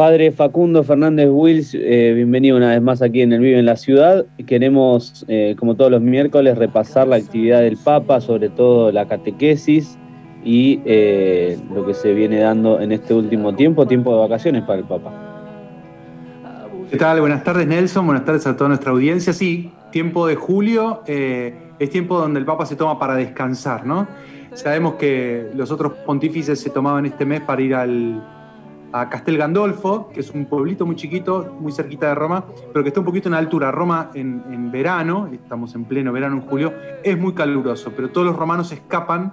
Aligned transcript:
Padre 0.00 0.32
Facundo 0.32 0.82
Fernández 0.82 1.28
Wills, 1.30 1.74
eh, 1.74 2.14
bienvenido 2.14 2.56
una 2.56 2.70
vez 2.70 2.80
más 2.80 3.02
aquí 3.02 3.20
en 3.20 3.34
el 3.34 3.40
Vive 3.40 3.58
en 3.58 3.66
la 3.66 3.76
Ciudad. 3.76 4.24
Queremos, 4.46 5.26
eh, 5.28 5.54
como 5.58 5.76
todos 5.76 5.90
los 5.90 6.00
miércoles, 6.00 6.56
repasar 6.56 7.06
la 7.06 7.16
actividad 7.16 7.60
del 7.60 7.76
Papa, 7.76 8.22
sobre 8.22 8.48
todo 8.48 8.90
la 8.92 9.06
catequesis 9.06 9.98
y 10.42 10.80
eh, 10.86 11.58
lo 11.74 11.84
que 11.84 11.92
se 11.92 12.14
viene 12.14 12.38
dando 12.38 12.80
en 12.80 12.92
este 12.92 13.12
último 13.12 13.54
tiempo, 13.54 13.86
tiempo 13.86 14.14
de 14.14 14.20
vacaciones 14.20 14.62
para 14.62 14.78
el 14.78 14.86
Papa. 14.86 15.12
¿Qué 16.90 16.96
tal? 16.96 17.20
Buenas 17.20 17.44
tardes 17.44 17.66
Nelson, 17.66 18.06
buenas 18.06 18.24
tardes 18.24 18.46
a 18.46 18.56
toda 18.56 18.68
nuestra 18.68 18.92
audiencia. 18.92 19.34
Sí, 19.34 19.70
tiempo 19.92 20.26
de 20.26 20.34
julio 20.34 21.02
es 21.06 21.90
tiempo 21.90 22.18
donde 22.18 22.40
el 22.40 22.46
Papa 22.46 22.64
se 22.64 22.74
toma 22.74 22.98
para 22.98 23.16
descansar, 23.16 23.84
¿no? 23.84 24.08
Sabemos 24.54 24.94
que 24.94 25.50
los 25.54 25.70
otros 25.70 25.92
pontífices 26.06 26.58
se 26.58 26.70
tomaban 26.70 27.04
este 27.04 27.26
mes 27.26 27.42
para 27.42 27.60
ir 27.60 27.74
al 27.74 28.39
a 28.92 29.08
Castel 29.08 29.38
Gandolfo, 29.38 30.10
que 30.12 30.20
es 30.20 30.30
un 30.30 30.46
pueblito 30.46 30.84
muy 30.84 30.96
chiquito, 30.96 31.56
muy 31.60 31.72
cerquita 31.72 32.08
de 32.08 32.14
Roma, 32.14 32.44
pero 32.72 32.82
que 32.82 32.88
está 32.88 33.00
un 33.00 33.06
poquito 33.06 33.28
en 33.28 33.34
altura. 33.34 33.70
Roma 33.70 34.10
en, 34.14 34.70
verano, 34.72 35.28
estamos 35.32 35.74
en 35.74 35.84
pleno 35.84 36.12
verano 36.12 36.36
en 36.36 36.42
julio, 36.42 36.72
es 37.04 37.18
muy 37.18 37.34
caluroso, 37.34 37.92
pero 37.94 38.10
todos 38.10 38.26
los 38.26 38.36
romanos 38.36 38.72
escapan 38.72 39.32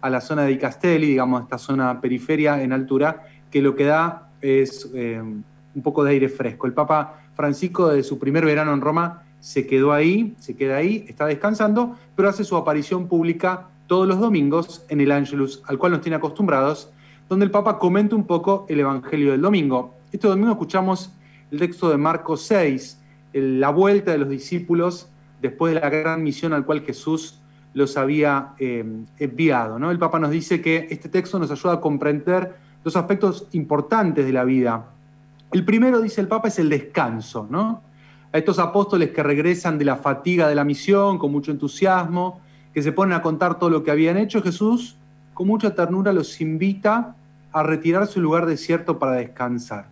a 0.00 0.10
la 0.10 0.20
zona 0.20 0.42
de 0.44 0.58
Castelli, 0.58 1.06
digamos, 1.06 1.42
esta 1.42 1.58
zona 1.58 2.00
periferia 2.00 2.62
en 2.62 2.72
altura, 2.72 3.26
que 3.50 3.62
lo 3.62 3.74
que 3.74 3.84
da 3.84 4.30
es 4.40 4.90
eh, 4.94 5.20
un 5.20 5.82
poco 5.82 6.04
de 6.04 6.12
aire 6.12 6.28
fresco. 6.28 6.66
El 6.66 6.72
Papa 6.72 7.20
Francisco, 7.34 7.88
de 7.88 8.02
su 8.02 8.18
primer 8.18 8.44
verano 8.44 8.72
en 8.72 8.80
Roma, 8.80 9.22
se 9.40 9.66
quedó 9.66 9.92
ahí, 9.92 10.34
se 10.38 10.56
queda 10.56 10.76
ahí, 10.76 11.04
está 11.08 11.26
descansando, 11.26 11.96
pero 12.14 12.28
hace 12.28 12.44
su 12.44 12.56
aparición 12.56 13.08
pública 13.08 13.68
todos 13.86 14.06
los 14.06 14.20
domingos 14.20 14.84
en 14.88 15.00
el 15.00 15.10
Angelus, 15.10 15.62
al 15.66 15.78
cual 15.78 15.92
nos 15.92 16.02
tiene 16.02 16.16
acostumbrados 16.16 16.92
donde 17.30 17.44
el 17.44 17.52
Papa 17.52 17.78
comenta 17.78 18.16
un 18.16 18.26
poco 18.26 18.66
el 18.68 18.80
Evangelio 18.80 19.30
del 19.30 19.40
domingo. 19.40 19.94
Este 20.10 20.26
domingo 20.26 20.50
escuchamos 20.50 21.12
el 21.52 21.60
texto 21.60 21.88
de 21.88 21.96
Marcos 21.96 22.42
6, 22.42 23.00
la 23.34 23.70
vuelta 23.70 24.10
de 24.10 24.18
los 24.18 24.28
discípulos 24.28 25.08
después 25.40 25.72
de 25.72 25.80
la 25.80 25.88
gran 25.88 26.24
misión 26.24 26.52
al 26.52 26.66
cual 26.66 26.80
Jesús 26.80 27.40
los 27.72 27.96
había 27.96 28.54
eh, 28.58 28.84
enviado. 29.20 29.78
¿no? 29.78 29.92
El 29.92 29.98
Papa 30.00 30.18
nos 30.18 30.32
dice 30.32 30.60
que 30.60 30.88
este 30.90 31.08
texto 31.08 31.38
nos 31.38 31.52
ayuda 31.52 31.74
a 31.74 31.80
comprender 31.80 32.56
dos 32.82 32.96
aspectos 32.96 33.46
importantes 33.52 34.26
de 34.26 34.32
la 34.32 34.42
vida. 34.42 34.86
El 35.52 35.64
primero, 35.64 36.00
dice 36.00 36.20
el 36.20 36.26
Papa, 36.26 36.48
es 36.48 36.58
el 36.58 36.68
descanso. 36.68 37.46
¿no? 37.48 37.80
A 38.32 38.38
estos 38.38 38.58
apóstoles 38.58 39.10
que 39.10 39.22
regresan 39.22 39.78
de 39.78 39.84
la 39.84 39.94
fatiga 39.94 40.48
de 40.48 40.56
la 40.56 40.64
misión 40.64 41.16
con 41.16 41.30
mucho 41.30 41.52
entusiasmo, 41.52 42.40
que 42.74 42.82
se 42.82 42.90
ponen 42.90 43.14
a 43.14 43.22
contar 43.22 43.56
todo 43.56 43.70
lo 43.70 43.84
que 43.84 43.92
habían 43.92 44.16
hecho, 44.16 44.42
Jesús 44.42 44.96
con 45.40 45.46
mucha 45.46 45.74
ternura 45.74 46.12
los 46.12 46.38
invita 46.42 47.16
a 47.52 47.62
retirar 47.62 48.06
su 48.06 48.20
lugar 48.20 48.46
desierto 48.46 48.98
para 48.98 49.12
descansar. 49.12 49.86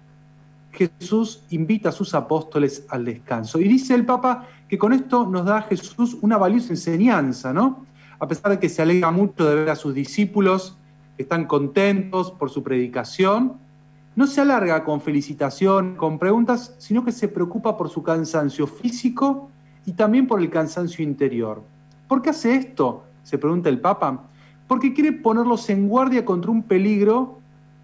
Jesús 0.72 1.42
invita 1.50 1.88
a 1.88 1.92
sus 1.92 2.14
apóstoles 2.14 2.86
al 2.88 3.04
descanso. 3.04 3.58
Y 3.58 3.68
dice 3.68 3.94
el 3.94 4.04
Papa 4.04 4.46
que 4.68 4.78
con 4.78 4.92
esto 4.92 5.26
nos 5.26 5.44
da 5.44 5.58
a 5.58 5.62
Jesús 5.62 6.16
una 6.20 6.36
valiosa 6.36 6.70
enseñanza, 6.70 7.52
¿no? 7.52 7.86
A 8.18 8.28
pesar 8.28 8.52
de 8.52 8.58
que 8.58 8.68
se 8.68 8.82
alegra 8.82 9.10
mucho 9.10 9.48
de 9.48 9.54
ver 9.54 9.70
a 9.70 9.76
sus 9.76 9.94
discípulos 9.94 10.76
que 11.16 11.22
están 11.22 11.46
contentos 11.46 12.30
por 12.30 12.50
su 12.50 12.62
predicación, 12.62 13.54
no 14.14 14.26
se 14.26 14.40
alarga 14.40 14.84
con 14.84 15.00
felicitación, 15.00 15.94
con 15.94 16.18
preguntas, 16.18 16.74
sino 16.78 17.04
que 17.04 17.12
se 17.12 17.28
preocupa 17.28 17.76
por 17.76 17.88
su 17.88 18.02
cansancio 18.02 18.66
físico 18.66 19.48
y 19.86 19.92
también 19.92 20.26
por 20.26 20.40
el 20.40 20.50
cansancio 20.50 21.04
interior. 21.04 21.62
¿Por 22.08 22.20
qué 22.22 22.30
hace 22.30 22.54
esto? 22.54 23.04
Se 23.22 23.38
pregunta 23.38 23.68
el 23.68 23.80
Papa. 23.80 24.24
Porque 24.66 24.92
quiere 24.92 25.12
ponerlos 25.12 25.70
en 25.70 25.88
guardia 25.88 26.24
contra 26.24 26.50
un 26.50 26.62
peligro 26.62 27.38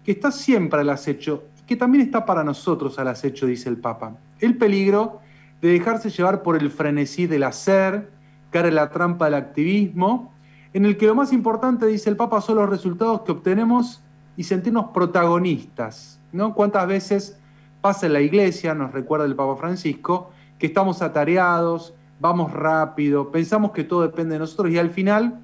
que 0.05 0.11
está 0.11 0.31
siempre 0.31 0.81
al 0.81 0.89
acecho 0.91 1.45
y 1.59 1.65
que 1.65 1.75
también 1.75 2.05
está 2.05 2.25
para 2.25 2.43
nosotros 2.43 2.99
al 2.99 3.07
acecho, 3.07 3.47
dice 3.47 3.67
el 3.67 3.77
Papa. 3.77 4.15
El 4.39 4.55
peligro 4.55 5.19
de 5.61 5.69
dejarse 5.69 6.11
llevar 6.11 6.43
por 6.43 6.55
el 6.55 6.69
frenesí 6.69 7.25
del 7.25 7.43
hacer, 7.43 8.11
caer 8.51 8.67
en 8.67 8.75
la 8.75 8.91
trampa 8.91 9.25
del 9.25 9.33
activismo, 9.33 10.31
en 10.73 10.85
el 10.85 10.95
que 10.95 11.07
lo 11.07 11.15
más 11.15 11.33
importante, 11.33 11.87
dice 11.87 12.09
el 12.09 12.15
Papa, 12.15 12.39
son 12.39 12.57
los 12.57 12.69
resultados 12.69 13.21
que 13.21 13.31
obtenemos 13.31 14.03
y 14.37 14.43
sentirnos 14.43 14.91
protagonistas. 14.93 16.19
¿no? 16.31 16.53
¿Cuántas 16.53 16.87
veces 16.87 17.39
pasa 17.81 18.05
en 18.05 18.13
la 18.13 18.21
iglesia, 18.21 18.75
nos 18.75 18.91
recuerda 18.91 19.25
el 19.25 19.35
Papa 19.35 19.55
Francisco, 19.55 20.31
que 20.59 20.67
estamos 20.67 21.01
atareados, 21.01 21.95
vamos 22.19 22.53
rápido, 22.53 23.31
pensamos 23.31 23.71
que 23.71 23.83
todo 23.83 24.03
depende 24.03 24.33
de 24.33 24.39
nosotros 24.39 24.71
y 24.71 24.77
al 24.77 24.91
final 24.91 25.39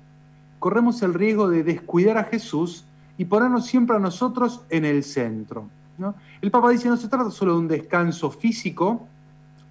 corremos 0.59 1.01
el 1.01 1.13
riesgo 1.13 1.49
de 1.49 1.63
descuidar 1.63 2.17
a 2.17 2.25
Jesús 2.25 2.85
y 3.17 3.25
ponernos 3.25 3.65
siempre 3.65 3.95
a 3.95 3.99
nosotros 3.99 4.63
en 4.69 4.85
el 4.85 5.03
centro. 5.03 5.69
El 6.41 6.49
Papa 6.49 6.69
dice, 6.69 6.89
no 6.89 6.97
se 6.97 7.07
trata 7.07 7.29
solo 7.29 7.53
de 7.53 7.59
un 7.59 7.67
descanso 7.67 8.31
físico, 8.31 9.07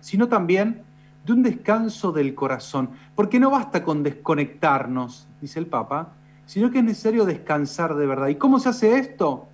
sino 0.01 0.29
también 0.29 0.83
de 1.27 1.33
un 1.33 1.43
descanso 1.43 2.13
del 2.13 2.35
corazón, 2.35 2.91
porque 3.15 3.41
no 3.41 3.51
basta 3.51 3.83
con 3.83 4.03
desconectarnos, 4.03 5.27
dice 5.41 5.59
el 5.59 5.67
Papa, 5.67 6.13
sino 6.47 6.71
que 6.71 6.79
es 6.79 6.85
necesario 6.85 7.25
descansar 7.25 7.95
de 7.95 8.07
verdad. 8.07 8.29
¿Y 8.29 8.37
cómo 8.37 8.59
se 8.59 8.71
hace 8.71 8.99
esto? 8.99 9.47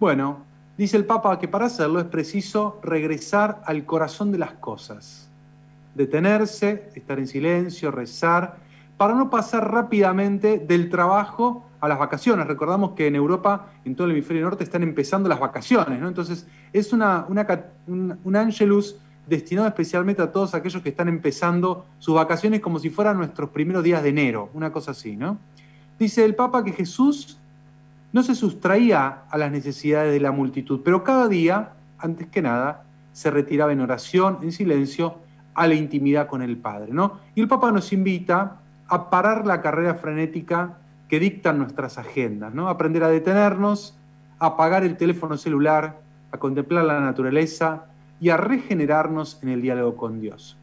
Bueno, 0.00 0.38
dice 0.76 0.96
el 0.96 1.04
Papa 1.04 1.38
que 1.38 1.48
para 1.48 1.66
hacerlo 1.66 2.00
es 2.00 2.06
preciso 2.06 2.78
regresar 2.82 3.62
al 3.64 3.84
corazón 3.84 4.32
de 4.32 4.38
las 4.38 4.52
cosas, 4.52 5.28
detenerse, 5.94 6.90
estar 6.94 7.18
en 7.18 7.26
silencio, 7.26 7.90
rezar, 7.90 8.56
para 8.96 9.14
no 9.14 9.30
pasar 9.30 9.72
rápidamente 9.72 10.58
del 10.58 10.90
trabajo 10.90 11.64
a 11.84 11.88
las 11.88 11.98
vacaciones. 11.98 12.46
Recordamos 12.46 12.92
que 12.92 13.06
en 13.06 13.16
Europa, 13.16 13.72
en 13.84 13.94
todo 13.94 14.06
el 14.06 14.12
hemisferio 14.12 14.42
norte, 14.42 14.64
están 14.64 14.82
empezando 14.82 15.28
las 15.28 15.40
vacaciones, 15.40 16.00
¿no? 16.00 16.08
Entonces, 16.08 16.46
es 16.72 16.92
una, 16.92 17.26
un, 17.28 18.18
un 18.22 18.36
Angelus 18.36 18.96
destinado 19.26 19.68
especialmente 19.68 20.22
a 20.22 20.30
todos 20.30 20.54
aquellos 20.54 20.82
que 20.82 20.90
están 20.90 21.08
empezando 21.08 21.86
sus 21.98 22.14
vacaciones 22.14 22.60
como 22.60 22.78
si 22.78 22.90
fueran 22.90 23.16
nuestros 23.16 23.50
primeros 23.50 23.82
días 23.82 24.02
de 24.02 24.10
enero, 24.10 24.50
una 24.54 24.70
cosa 24.70 24.90
así, 24.90 25.16
¿no? 25.16 25.38
Dice 25.98 26.24
el 26.24 26.34
Papa 26.34 26.64
que 26.64 26.72
Jesús 26.72 27.38
no 28.12 28.22
se 28.22 28.34
sustraía 28.34 29.22
a 29.30 29.38
las 29.38 29.50
necesidades 29.50 30.12
de 30.12 30.20
la 30.20 30.30
multitud, 30.32 30.80
pero 30.84 31.02
cada 31.02 31.28
día, 31.28 31.72
antes 31.98 32.28
que 32.28 32.42
nada, 32.42 32.84
se 33.12 33.30
retiraba 33.30 33.72
en 33.72 33.80
oración, 33.80 34.38
en 34.42 34.52
silencio, 34.52 35.16
a 35.54 35.66
la 35.66 35.74
intimidad 35.74 36.26
con 36.26 36.42
el 36.42 36.56
Padre, 36.56 36.92
¿no? 36.92 37.20
Y 37.34 37.40
el 37.40 37.48
Papa 37.48 37.70
nos 37.70 37.92
invita 37.92 38.60
a 38.88 39.08
parar 39.08 39.46
la 39.46 39.62
carrera 39.62 39.94
frenética 39.94 40.78
que 41.08 41.20
dictan 41.20 41.58
nuestras 41.58 41.98
agendas, 41.98 42.54
¿no? 42.54 42.68
Aprender 42.68 43.04
a 43.04 43.08
detenernos, 43.08 43.96
a 44.38 44.46
apagar 44.46 44.84
el 44.84 44.96
teléfono 44.96 45.36
celular, 45.36 46.00
a 46.32 46.38
contemplar 46.38 46.84
la 46.84 47.00
naturaleza 47.00 47.86
y 48.20 48.30
a 48.30 48.36
regenerarnos 48.36 49.42
en 49.42 49.50
el 49.50 49.62
diálogo 49.62 49.96
con 49.96 50.20
Dios. 50.20 50.56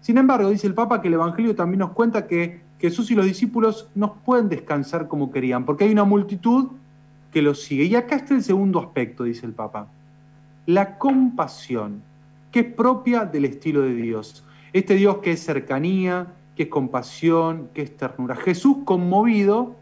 Sin 0.00 0.18
embargo, 0.18 0.50
dice 0.50 0.66
el 0.66 0.74
Papa 0.74 1.00
que 1.00 1.08
el 1.08 1.14
Evangelio 1.14 1.54
también 1.54 1.80
nos 1.80 1.90
cuenta 1.90 2.26
que 2.26 2.60
Jesús 2.78 3.10
y 3.10 3.14
los 3.14 3.24
discípulos 3.24 3.88
no 3.94 4.14
pueden 4.14 4.48
descansar 4.48 5.08
como 5.08 5.32
querían, 5.32 5.64
porque 5.64 5.84
hay 5.84 5.92
una 5.92 6.04
multitud 6.04 6.68
que 7.32 7.42
los 7.42 7.62
sigue. 7.62 7.84
Y 7.84 7.96
acá 7.96 8.16
está 8.16 8.34
el 8.34 8.42
segundo 8.42 8.78
aspecto, 8.78 9.24
dice 9.24 9.46
el 9.46 9.52
Papa, 9.52 9.88
la 10.66 10.98
compasión, 10.98 12.02
que 12.52 12.60
es 12.60 12.72
propia 12.72 13.24
del 13.24 13.46
estilo 13.46 13.82
de 13.82 13.94
Dios. 13.94 14.44
Este 14.72 14.94
Dios 14.94 15.18
que 15.18 15.32
es 15.32 15.42
cercanía, 15.42 16.28
que 16.54 16.64
es 16.64 16.68
compasión, 16.68 17.68
que 17.74 17.82
es 17.82 17.96
ternura. 17.96 18.36
Jesús 18.36 18.78
conmovido 18.84 19.74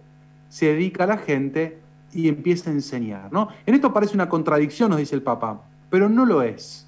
se 0.49 0.67
dedica 0.67 1.05
a 1.05 1.09
la 1.09 1.19
gente 1.19 1.79
y 2.13 2.29
empieza 2.29 2.71
a 2.71 2.73
enseñar. 2.73 3.33
¿no? 3.33 3.49
En 3.67 3.75
esto 3.75 3.93
parece 3.93 4.15
una 4.15 4.29
contradicción, 4.29 4.91
nos 4.91 4.99
dice 4.99 5.15
el 5.15 5.23
Papa, 5.23 5.63
pero 5.91 6.09
no 6.09 6.25
lo 6.25 6.43
es. 6.43 6.87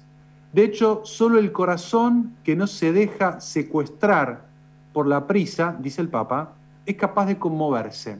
De 0.53 0.63
hecho, 0.63 1.01
solo 1.03 1.39
el 1.39 1.51
corazón 1.51 2.33
que 2.43 2.55
no 2.55 2.67
se 2.67 2.93
deja 2.93 3.39
secuestrar 3.41 4.45
por 4.93 5.05
la 5.05 5.27
prisa, 5.27 5.75
dice 5.79 6.01
el 6.01 6.09
Papa, 6.09 6.53
es 6.85 6.95
capaz 6.95 7.25
de 7.25 7.37
conmoverse. 7.37 8.17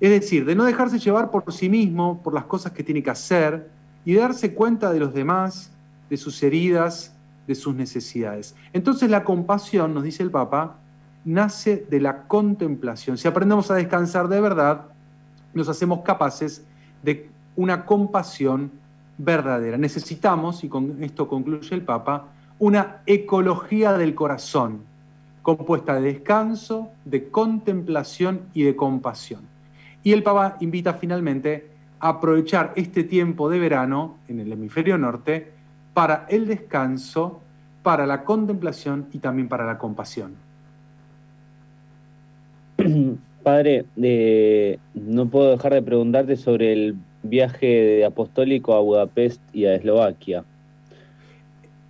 Es 0.00 0.10
decir, 0.10 0.44
de 0.44 0.54
no 0.54 0.64
dejarse 0.64 0.98
llevar 0.98 1.30
por 1.30 1.52
sí 1.52 1.68
mismo, 1.68 2.20
por 2.22 2.34
las 2.34 2.44
cosas 2.44 2.72
que 2.72 2.82
tiene 2.82 3.02
que 3.02 3.10
hacer, 3.10 3.70
y 4.04 4.14
darse 4.14 4.54
cuenta 4.54 4.92
de 4.92 5.00
los 5.00 5.12
demás, 5.12 5.70
de 6.08 6.16
sus 6.16 6.42
heridas, 6.42 7.14
de 7.46 7.54
sus 7.54 7.74
necesidades. 7.74 8.54
Entonces 8.72 9.10
la 9.10 9.24
compasión, 9.24 9.94
nos 9.94 10.04
dice 10.04 10.22
el 10.22 10.30
Papa, 10.30 10.76
nace 11.26 11.84
de 11.90 12.00
la 12.00 12.22
contemplación. 12.22 13.18
Si 13.18 13.28
aprendemos 13.28 13.70
a 13.70 13.74
descansar 13.74 14.28
de 14.28 14.40
verdad, 14.40 14.86
nos 15.52 15.68
hacemos 15.68 16.00
capaces 16.00 16.64
de 17.02 17.28
una 17.56 17.84
compasión 17.84 18.70
verdadera. 19.18 19.76
Necesitamos, 19.76 20.62
y 20.62 20.68
con 20.68 21.02
esto 21.02 21.28
concluye 21.28 21.74
el 21.74 21.82
Papa, 21.82 22.28
una 22.58 22.98
ecología 23.06 23.94
del 23.94 24.14
corazón, 24.14 24.82
compuesta 25.42 25.94
de 25.96 26.12
descanso, 26.12 26.90
de 27.04 27.28
contemplación 27.28 28.42
y 28.54 28.62
de 28.62 28.76
compasión. 28.76 29.40
Y 30.04 30.12
el 30.12 30.22
Papa 30.22 30.56
invita 30.60 30.94
finalmente 30.94 31.70
a 31.98 32.10
aprovechar 32.10 32.72
este 32.76 33.02
tiempo 33.02 33.50
de 33.50 33.58
verano 33.58 34.18
en 34.28 34.38
el 34.40 34.52
hemisferio 34.52 34.96
norte 34.96 35.52
para 35.92 36.26
el 36.28 36.46
descanso, 36.46 37.40
para 37.82 38.06
la 38.06 38.22
contemplación 38.22 39.08
y 39.12 39.18
también 39.18 39.48
para 39.48 39.66
la 39.66 39.78
compasión. 39.78 40.45
Padre, 43.42 43.84
no 44.94 45.26
puedo 45.28 45.52
dejar 45.52 45.74
de 45.74 45.82
preguntarte 45.82 46.36
sobre 46.36 46.72
el 46.72 46.96
viaje 47.22 48.04
apostólico 48.04 48.74
a 48.74 48.80
Budapest 48.80 49.40
y 49.52 49.66
a 49.66 49.74
Eslovaquia. 49.74 50.44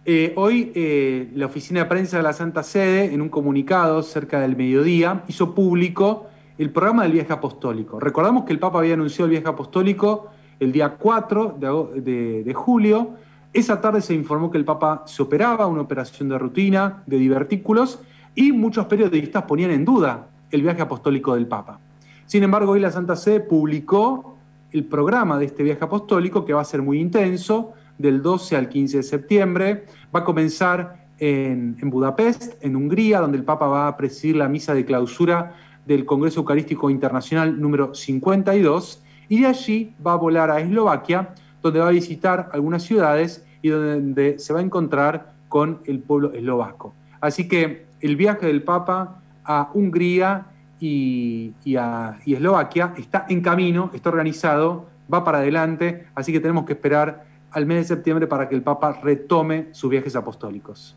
Eh, 0.04 0.32
hoy 0.36 0.70
eh, 0.74 1.30
la 1.34 1.46
oficina 1.46 1.80
de 1.80 1.86
prensa 1.86 2.18
de 2.18 2.22
la 2.22 2.32
Santa 2.32 2.62
Sede, 2.62 3.12
en 3.12 3.20
un 3.20 3.28
comunicado 3.28 4.02
cerca 4.02 4.40
del 4.40 4.54
mediodía, 4.54 5.24
hizo 5.28 5.54
público 5.54 6.26
el 6.58 6.70
programa 6.70 7.02
del 7.02 7.12
viaje 7.12 7.32
apostólico. 7.32 7.98
Recordamos 7.98 8.44
que 8.44 8.52
el 8.52 8.58
Papa 8.58 8.78
había 8.78 8.94
anunciado 8.94 9.24
el 9.24 9.32
viaje 9.32 9.48
apostólico 9.48 10.30
el 10.60 10.72
día 10.72 10.90
4 10.90 11.56
de, 11.58 12.52
julio. 12.54 13.10
Esa 13.52 13.80
tarde 13.80 14.00
se 14.00 14.14
informó 14.14 14.50
que 14.50 14.58
el 14.58 14.64
Papa 14.64 15.02
se 15.06 15.22
operaba, 15.22 15.66
una 15.66 15.80
operación 15.80 16.28
de 16.28 16.38
rutina, 16.38 17.02
de 17.06 17.18
divertículos, 17.18 17.98
y 18.34 18.52
muchos 18.52 18.86
periodistas 18.86 19.42
ponían 19.44 19.70
en 19.70 19.84
duda 19.84 20.28
el 20.50 20.62
viaje 20.62 20.82
apostólico 20.82 21.34
del 21.34 21.46
Papa. 21.46 21.78
Sin 22.26 22.42
embargo, 22.42 22.72
hoy 22.72 22.80
la 22.80 22.90
Santa 22.90 23.16
Sede 23.16 23.40
publicó 23.40 24.36
el 24.72 24.84
programa 24.84 25.38
de 25.38 25.46
este 25.46 25.62
viaje 25.62 25.84
apostólico 25.84 26.44
que 26.44 26.52
va 26.52 26.60
a 26.60 26.64
ser 26.64 26.82
muy 26.82 27.00
intenso, 27.00 27.72
del 27.98 28.22
12 28.22 28.56
al 28.56 28.68
15 28.68 28.98
de 28.98 29.02
septiembre. 29.02 29.84
Va 30.14 30.20
a 30.20 30.24
comenzar 30.24 31.06
en, 31.18 31.76
en, 31.80 31.90
Budapest, 31.90 32.62
en 32.62 32.76
Hungría, 32.76 33.20
donde 33.20 33.38
el 33.38 33.44
Papa 33.44 33.66
va 33.68 33.88
a 33.88 33.96
presidir 33.96 34.36
la 34.36 34.48
misa 34.48 34.74
de 34.74 34.84
clausura 34.84 35.54
del 35.86 36.04
Congreso 36.04 36.40
Eucarístico 36.40 36.90
Internacional 36.90 37.60
número 37.60 37.94
52, 37.94 39.02
y 39.28 39.40
de 39.40 39.46
allí 39.46 39.94
va 40.04 40.12
a 40.12 40.16
volar 40.16 40.50
a 40.50 40.60
Eslovaquia, 40.60 41.30
donde 41.62 41.80
va 41.80 41.88
a 41.88 41.92
visitar 41.92 42.50
algunas 42.52 42.82
ciudades 42.82 43.44
y 43.62 43.68
donde 43.68 44.38
se 44.38 44.52
va 44.52 44.60
a 44.60 44.62
encontrar 44.62 45.32
con 45.48 45.80
el 45.86 46.00
pueblo 46.00 46.32
eslovaco. 46.32 46.92
Así 47.20 47.48
que 47.48 47.86
el 48.00 48.16
viaje 48.16 48.46
del 48.46 48.62
Papa 48.62 49.22
a 49.46 49.70
Hungría 49.72 50.46
y, 50.80 51.54
a, 51.78 52.18
y 52.24 52.34
Eslovaquia 52.34 52.94
está 52.98 53.26
en 53.28 53.40
camino, 53.40 53.90
está 53.94 54.10
organizado, 54.10 54.86
va 55.12 55.24
para 55.24 55.38
adelante, 55.38 56.06
así 56.14 56.32
que 56.32 56.40
tenemos 56.40 56.64
que 56.66 56.74
esperar 56.74 57.24
al 57.50 57.66
mes 57.66 57.78
de 57.78 57.84
septiembre 57.94 58.26
para 58.26 58.48
que 58.48 58.54
el 58.54 58.62
Papa 58.62 58.98
retome 59.02 59.68
sus 59.72 59.90
viajes 59.90 60.16
apostólicos. 60.16 60.96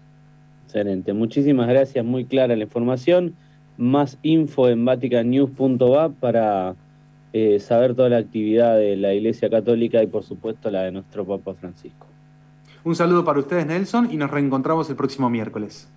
Excelente, 0.65 1.13
muchísimas 1.13 1.67
gracias, 1.67 2.03
muy 2.03 2.25
clara 2.25 2.55
la 2.55 2.63
información. 2.63 3.35
Más 3.77 4.17
info 4.23 4.67
en 4.67 4.83
vaticannews.va 4.83 6.09
para 6.09 6.75
eh, 7.31 7.59
saber 7.59 7.95
toda 7.95 8.09
la 8.09 8.17
actividad 8.17 8.75
de 8.75 8.97
la 8.97 9.13
Iglesia 9.13 9.49
Católica 9.49 10.03
y 10.03 10.07
por 10.07 10.23
supuesto 10.23 10.69
la 10.69 10.83
de 10.83 10.91
nuestro 10.91 11.25
Papa 11.25 11.53
Francisco. 11.53 12.07
Un 12.83 12.95
saludo 12.95 13.23
para 13.23 13.39
ustedes, 13.39 13.65
Nelson, 13.65 14.09
y 14.11 14.17
nos 14.17 14.31
reencontramos 14.31 14.89
el 14.89 14.95
próximo 14.95 15.29
miércoles. 15.29 15.89